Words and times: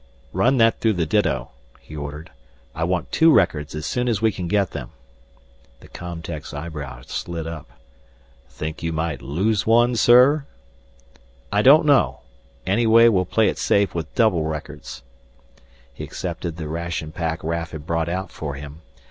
"Run 0.33 0.57
that 0.57 0.79
through 0.79 0.93
the 0.93 1.05
ditto," 1.05 1.51
he 1.79 1.95
ordered. 1.95 2.31
"I 2.73 2.83
want 2.85 3.11
two 3.11 3.31
records 3.31 3.75
as 3.75 3.85
soon 3.85 4.07
as 4.09 4.19
we 4.19 4.31
can 4.31 4.47
get 4.47 4.71
them!" 4.71 4.89
The 5.79 5.89
com 5.89 6.23
tech's 6.23 6.55
eyebrows 6.55 7.05
slid 7.09 7.45
up, 7.45 7.69
"Think 8.49 8.81
you 8.81 8.91
might 8.93 9.21
lose 9.21 9.67
one, 9.67 9.95
sir?" 9.95 10.47
"I 11.51 11.61
don't 11.61 11.85
know. 11.85 12.21
Anyway, 12.65 13.09
we'll 13.09 13.25
play 13.25 13.47
it 13.47 13.59
safe 13.59 13.93
with 13.93 14.15
double 14.15 14.41
records." 14.45 15.03
He 15.93 16.03
accepted 16.03 16.57
the 16.57 16.67
ration 16.67 17.11
pack 17.11 17.43
Raf 17.43 17.69
had 17.69 17.85
brought 17.85 18.09
out 18.09 18.31
for 18.31 18.55
him. 18.55 18.81